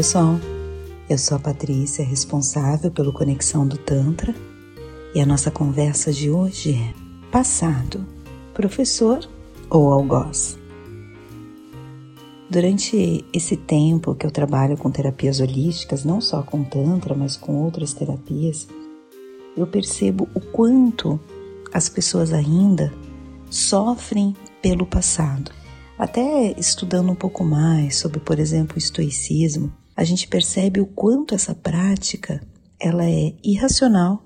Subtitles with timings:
[0.00, 0.40] pessoal,
[1.10, 4.34] eu sou a Patrícia, responsável pelo Conexão do Tantra,
[5.14, 6.94] e a nossa conversa de hoje é
[7.30, 8.06] passado,
[8.54, 9.20] professor
[9.68, 10.58] ou algoz.
[12.48, 17.62] Durante esse tempo que eu trabalho com terapias holísticas, não só com Tantra, mas com
[17.62, 18.66] outras terapias,
[19.54, 21.20] eu percebo o quanto
[21.74, 22.90] as pessoas ainda
[23.50, 25.52] sofrem pelo passado.
[25.98, 29.70] Até estudando um pouco mais sobre, por exemplo, o estoicismo,
[30.00, 32.40] a gente percebe o quanto essa prática
[32.80, 34.24] ela é irracional,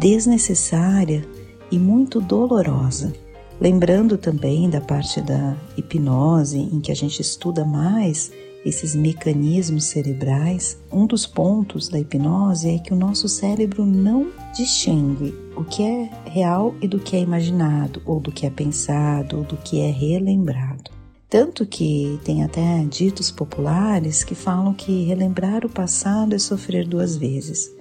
[0.00, 1.24] desnecessária
[1.70, 3.12] e muito dolorosa.
[3.60, 8.32] Lembrando também da parte da hipnose, em que a gente estuda mais
[8.64, 15.32] esses mecanismos cerebrais, um dos pontos da hipnose é que o nosso cérebro não distingue
[15.56, 19.44] o que é real e do que é imaginado, ou do que é pensado, ou
[19.44, 21.01] do que é relembrado.
[21.32, 27.16] Tanto que tem até ditos populares que falam que relembrar o passado é sofrer duas
[27.16, 27.74] vezes.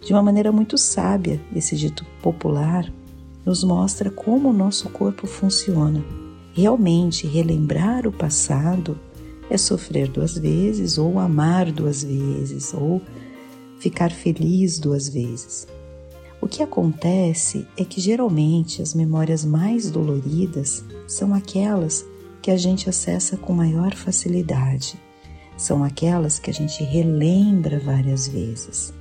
[0.00, 2.88] De uma maneira muito sábia, esse dito popular
[3.44, 6.04] nos mostra como o nosso corpo funciona.
[6.52, 8.96] Realmente, relembrar o passado
[9.50, 13.02] é sofrer duas vezes, ou amar duas vezes, ou
[13.80, 15.66] ficar feliz duas vezes.
[16.40, 22.11] O que acontece é que geralmente as memórias mais doloridas são aquelas
[22.42, 25.00] que a gente acessa com maior facilidade,
[25.56, 28.92] são aquelas que a gente relembra várias vezes.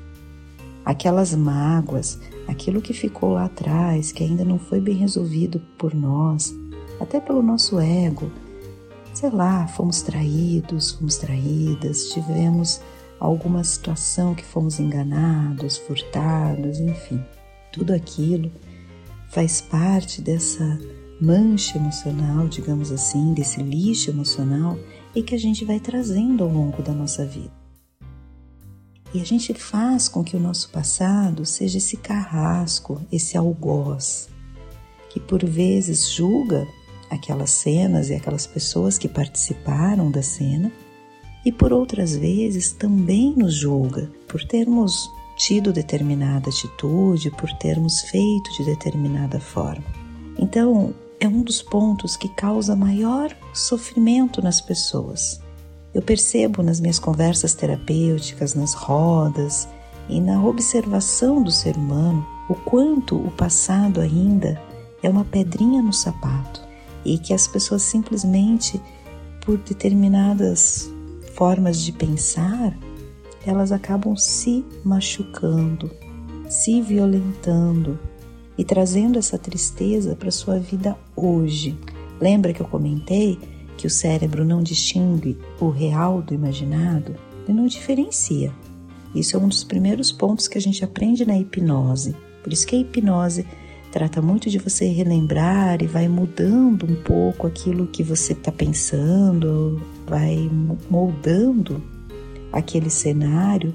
[0.85, 6.53] Aquelas mágoas, aquilo que ficou lá atrás, que ainda não foi bem resolvido por nós,
[6.99, 8.31] até pelo nosso ego,
[9.11, 12.79] sei lá, fomos traídos, fomos traídas, tivemos
[13.19, 17.23] alguma situação que fomos enganados, furtados, enfim.
[17.71, 18.51] Tudo aquilo
[19.29, 20.79] faz parte dessa
[21.21, 24.75] mancha emocional, digamos assim, desse lixo emocional
[25.13, 27.51] e que a gente vai trazendo ao longo da nossa vida.
[29.13, 34.29] E a gente faz com que o nosso passado seja esse carrasco, esse algoz,
[35.09, 36.65] que por vezes julga
[37.09, 40.71] aquelas cenas e aquelas pessoas que participaram da cena,
[41.45, 48.51] e por outras vezes também nos julga por termos tido determinada atitude, por termos feito
[48.57, 49.83] de determinada forma.
[50.37, 55.39] Então, é um dos pontos que causa maior sofrimento nas pessoas.
[55.93, 59.67] Eu percebo nas minhas conversas terapêuticas, nas rodas
[60.09, 64.59] e na observação do ser humano o quanto o passado ainda
[65.03, 66.59] é uma pedrinha no sapato
[67.05, 68.81] e que as pessoas simplesmente,
[69.45, 70.89] por determinadas
[71.35, 72.75] formas de pensar,
[73.45, 75.91] elas acabam se machucando,
[76.49, 77.99] se violentando
[78.61, 81.75] e trazendo essa tristeza para sua vida hoje.
[82.19, 83.39] Lembra que eu comentei
[83.75, 87.15] que o cérebro não distingue o real do imaginado?
[87.43, 88.53] Ele não diferencia.
[89.15, 92.15] Isso é um dos primeiros pontos que a gente aprende na hipnose.
[92.43, 93.47] Por isso que a hipnose
[93.91, 99.81] trata muito de você relembrar e vai mudando um pouco aquilo que você está pensando,
[100.05, 100.47] vai
[100.87, 101.81] moldando
[102.53, 103.73] aquele cenário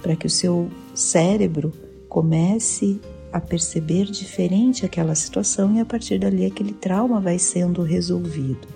[0.00, 1.70] para que o seu cérebro
[2.08, 2.98] comece
[3.32, 8.68] a perceber diferente aquela situação e a partir dali aquele trauma vai sendo resolvido.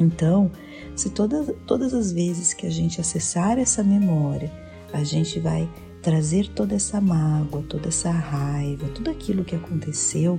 [0.00, 0.50] Então,
[0.96, 4.50] se todas, todas as vezes que a gente acessar essa memória,
[4.92, 5.68] a gente vai
[6.02, 10.38] trazer toda essa mágoa, toda essa raiva, tudo aquilo que aconteceu,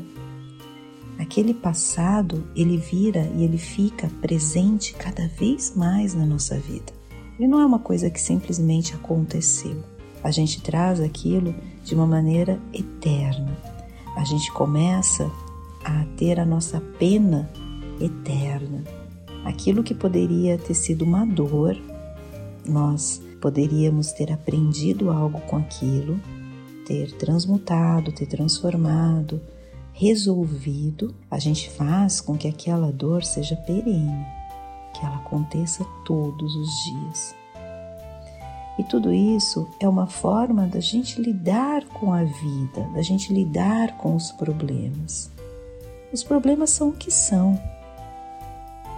[1.18, 6.94] aquele passado ele vira e ele fica presente cada vez mais na nossa vida.
[7.38, 9.95] Ele não é uma coisa que simplesmente aconteceu.
[10.26, 11.54] A gente traz aquilo
[11.84, 13.56] de uma maneira eterna.
[14.16, 15.30] A gente começa
[15.84, 17.48] a ter a nossa pena
[18.02, 18.84] eterna.
[19.44, 21.78] Aquilo que poderia ter sido uma dor,
[22.68, 26.20] nós poderíamos ter aprendido algo com aquilo,
[26.88, 29.40] ter transmutado, ter transformado,
[29.94, 34.26] resolvido, a gente faz com que aquela dor seja perene,
[34.92, 37.45] que ela aconteça todos os dias.
[38.78, 43.98] E tudo isso é uma forma da gente lidar com a vida, da gente lidar
[43.98, 45.32] com os problemas.
[46.12, 47.60] Os problemas são o que são.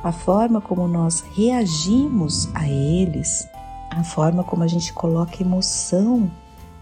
[0.04, 3.48] A forma como nós reagimos a eles
[3.98, 6.32] a forma como a gente coloca emoção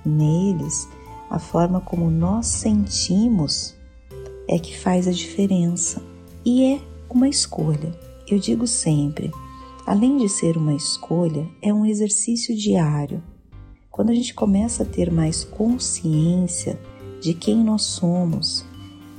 [0.04, 0.88] neles,
[1.30, 3.74] a forma como nós sentimos
[4.50, 6.02] é que faz a diferença
[6.44, 7.98] e é uma escolha.
[8.28, 9.32] Eu digo sempre,
[9.86, 13.22] além de ser uma escolha, é um exercício diário.
[13.92, 16.80] Quando a gente começa a ter mais consciência
[17.22, 18.66] de quem nós somos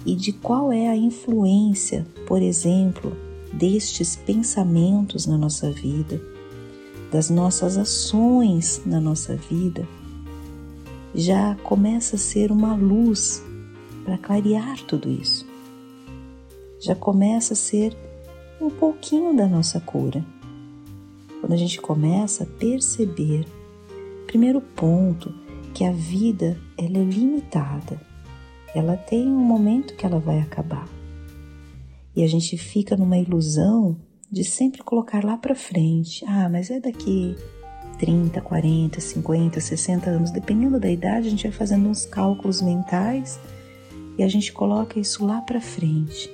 [0.04, 3.16] e de qual é a influência, por exemplo,
[3.52, 6.20] destes pensamentos na nossa vida,
[7.10, 9.86] das nossas ações na nossa vida
[11.16, 13.42] já começa a ser uma luz
[14.04, 15.46] para clarear tudo isso.
[16.78, 17.96] Já começa a ser
[18.60, 20.22] um pouquinho da nossa cura.
[21.46, 23.46] Quando a gente começa a perceber,
[24.26, 25.32] primeiro ponto,
[25.72, 28.00] que a vida ela é limitada.
[28.74, 30.88] Ela tem um momento que ela vai acabar.
[32.16, 33.96] E a gente fica numa ilusão
[34.28, 36.24] de sempre colocar lá para frente.
[36.26, 37.36] Ah, mas é daqui
[38.00, 43.38] 30, 40, 50, 60 anos, dependendo da idade, a gente vai fazendo uns cálculos mentais
[44.18, 46.28] e a gente coloca isso lá para frente.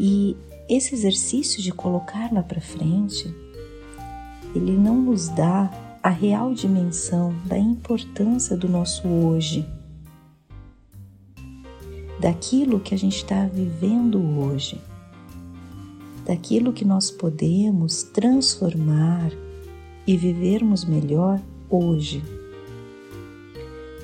[0.00, 0.34] E
[0.68, 3.34] esse exercício de colocar lá para frente,
[4.54, 5.70] ele não nos dá
[6.02, 9.66] a real dimensão da importância do nosso hoje,
[12.20, 14.80] daquilo que a gente está vivendo hoje
[16.28, 19.32] daquilo que nós podemos transformar
[20.06, 22.22] e vivermos melhor hoje.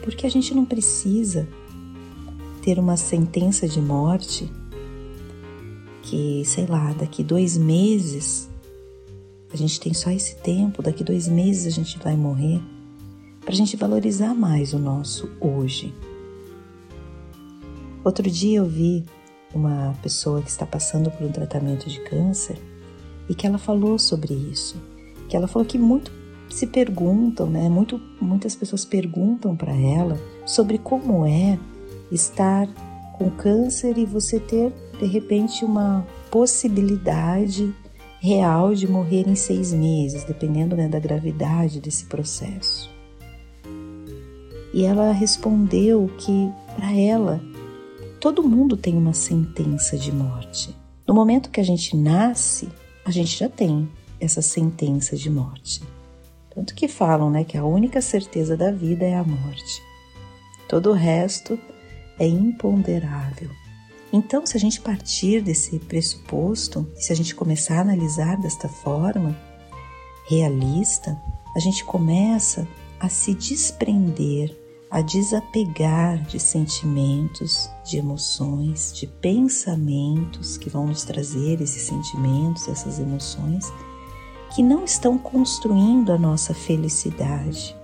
[0.02, 1.46] Porque a gente não precisa
[2.62, 4.50] ter uma sentença de morte
[6.04, 8.48] que, sei lá, daqui dois meses
[9.52, 12.60] a gente tem só esse tempo, daqui dois meses a gente vai morrer,
[13.40, 15.94] para a gente valorizar mais o nosso hoje.
[18.02, 19.04] Outro dia eu vi
[19.54, 22.58] uma pessoa que está passando por um tratamento de câncer
[23.28, 24.76] e que ela falou sobre isso.
[25.28, 26.10] Que ela falou que muito
[26.50, 27.68] se perguntam, né?
[27.68, 31.58] Muito, muitas pessoas perguntam para ela sobre como é
[32.10, 32.68] estar
[33.18, 37.74] com câncer e você ter de repente uma possibilidade
[38.20, 42.90] real de morrer em seis meses, dependendo né, da gravidade desse processo.
[44.72, 47.40] E ela respondeu que para ela
[48.20, 50.74] todo mundo tem uma sentença de morte.
[51.06, 52.68] No momento que a gente nasce,
[53.04, 53.88] a gente já tem
[54.18, 55.82] essa sentença de morte.
[56.54, 59.82] Tanto que falam, né, que a única certeza da vida é a morte.
[60.68, 61.58] Todo o resto
[62.18, 63.50] é imponderável.
[64.12, 69.36] Então, se a gente partir desse pressuposto, se a gente começar a analisar desta forma
[70.28, 71.20] realista,
[71.56, 72.66] a gente começa
[73.00, 74.56] a se desprender
[74.94, 83.00] a desapegar de sentimentos, de emoções, de pensamentos que vão nos trazer esses sentimentos, essas
[83.00, 83.72] emoções,
[84.54, 87.74] que não estão construindo a nossa felicidade.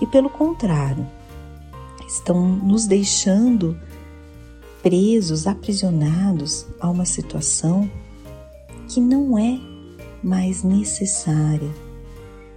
[0.00, 1.06] E pelo contrário,
[2.08, 3.78] estão nos deixando
[4.82, 7.88] presos, aprisionados a uma situação
[8.88, 9.60] que não é
[10.22, 11.70] mais necessária.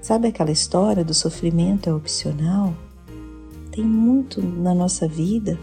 [0.02, 2.74] Sabe aquela história do sofrimento é opcional?
[3.72, 5.58] tem muito na nossa vida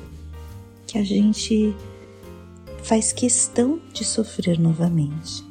[0.86, 1.76] que a gente
[2.82, 5.44] faz questão de sofrer novamente.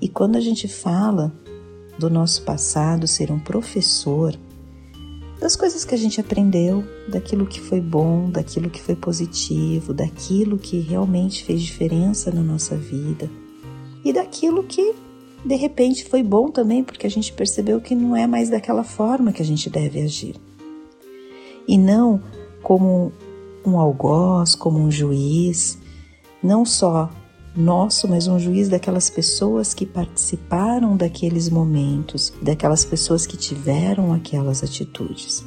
[0.00, 1.34] E quando a gente fala
[1.98, 4.38] do nosso passado ser um professor,
[5.40, 10.58] das coisas que a gente aprendeu, daquilo que foi bom, daquilo que foi positivo, daquilo
[10.58, 13.30] que realmente fez diferença na nossa vida.
[14.04, 14.94] E daquilo que
[15.44, 19.32] de repente foi bom também, porque a gente percebeu que não é mais daquela forma
[19.32, 20.36] que a gente deve agir.
[21.68, 22.22] E não
[22.62, 23.12] como
[23.64, 25.78] um algoz, como um juiz,
[26.42, 27.10] não só
[27.56, 34.62] nosso, mas um juiz daquelas pessoas que participaram daqueles momentos, daquelas pessoas que tiveram aquelas
[34.62, 35.44] atitudes.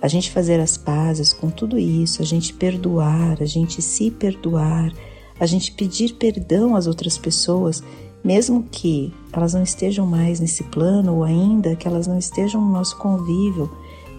[0.00, 4.92] A gente fazer as pazes com tudo isso, a gente perdoar, a gente se perdoar,
[5.38, 7.82] a gente pedir perdão às outras pessoas,
[8.22, 12.72] mesmo que elas não estejam mais nesse plano ou ainda que elas não estejam no
[12.72, 13.70] nosso convívio,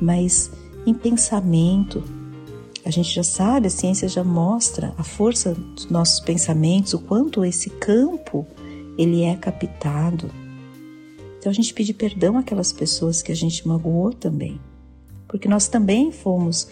[0.02, 0.50] mas
[0.86, 2.04] em pensamento.
[2.88, 7.44] A gente já sabe, a ciência já mostra a força dos nossos pensamentos, o quanto
[7.44, 8.48] esse campo
[8.98, 10.32] ele é captado.
[11.38, 14.58] Então a gente pede perdão àquelas pessoas que a gente magoou também,
[15.28, 16.70] porque nós também fomos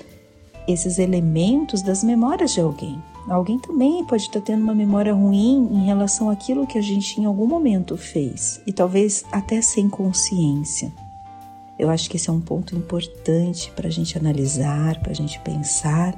[0.66, 2.98] esses elementos das memórias de alguém.
[3.28, 7.26] Alguém também pode estar tendo uma memória ruim em relação àquilo que a gente em
[7.26, 10.94] algum momento fez, e talvez até sem consciência.
[11.78, 15.40] Eu acho que esse é um ponto importante para a gente analisar, para a gente
[15.42, 16.16] pensar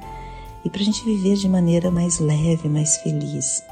[0.64, 3.62] e para a gente viver de maneira mais leve, mais feliz.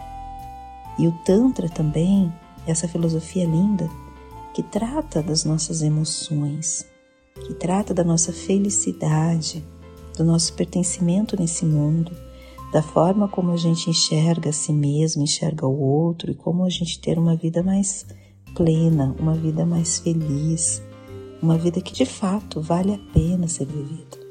[0.99, 2.33] E o Tantra também,
[2.67, 3.89] essa filosofia linda,
[4.55, 6.87] que trata das nossas emoções,
[7.47, 9.63] que trata da nossa felicidade,
[10.17, 12.11] do nosso pertencimento nesse mundo,
[12.73, 16.71] da forma como a gente enxerga a si mesmo, enxerga o outro e como a
[16.71, 18.07] gente ter uma vida mais
[18.55, 20.83] plena, uma vida mais feliz,
[21.43, 24.27] uma vida que de fato vale a pena ser vivida.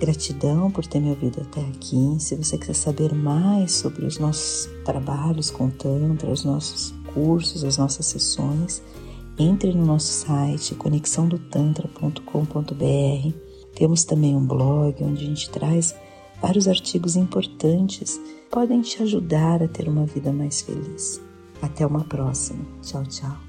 [0.00, 2.16] Gratidão por ter me ouvido até aqui.
[2.20, 7.78] Se você quiser saber mais sobre os nossos trabalhos com Tantra, os nossos cursos, as
[7.78, 8.80] nossas sessões,
[9.36, 13.32] entre no nosso site conexãodotantra.com.br.
[13.74, 15.96] Temos também um blog onde a gente traz
[16.40, 21.20] vários artigos importantes que podem te ajudar a ter uma vida mais feliz.
[21.60, 22.64] Até uma próxima.
[22.82, 23.47] Tchau, tchau.